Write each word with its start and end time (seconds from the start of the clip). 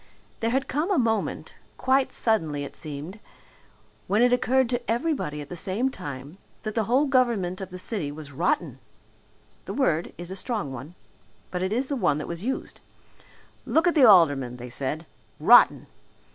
There 0.39 0.49
had 0.49 0.67
come 0.67 0.89
a 0.89 0.97
moment 0.97 1.53
quite 1.77 2.11
suddenly 2.11 2.63
it 2.63 2.75
seemed 2.75 3.19
when 4.07 4.23
it 4.23 4.33
occurred 4.33 4.67
to 4.69 4.81
everybody 4.89 5.41
at 5.41 5.49
the 5.49 5.55
same 5.55 5.91
time 5.91 6.39
that 6.63 6.73
the 6.73 6.85
whole 6.85 7.05
government 7.05 7.61
of 7.61 7.69
the 7.69 7.77
city 7.77 8.11
was 8.11 8.31
rotten. 8.31 8.79
The 9.65 9.75
word 9.75 10.11
is 10.17 10.31
a 10.31 10.35
strong 10.35 10.73
one. 10.73 10.95
But 11.51 11.61
it 11.61 11.71
is 11.71 11.85
the 11.87 11.95
one 11.95 12.17
that 12.17 12.27
was 12.27 12.43
used. 12.43 12.79
Look 13.63 13.85
at 13.87 13.93
the 13.93 14.05
aldermen, 14.09 14.57
they 14.57 14.71
said 14.71 15.05
rotten! 15.39 15.85